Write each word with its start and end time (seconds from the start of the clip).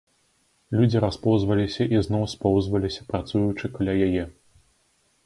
Людзі 0.77 1.01
распоўзваліся 1.03 1.83
і 1.95 2.01
зноў 2.07 2.23
споўзваліся, 2.33 3.05
працуючы 3.13 3.73
каля 3.77 3.93
яе. 4.07 4.23